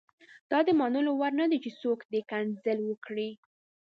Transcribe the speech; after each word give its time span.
دا 0.51 0.59
د 0.67 0.69
منلو 0.79 1.11
وړ 1.15 1.31
نه 1.41 1.45
دي 1.51 1.57
چې 1.63 1.71
څوک 1.81 1.99
دې 2.11 2.21
کنځل 2.31 2.79
وکړي. 2.85 3.29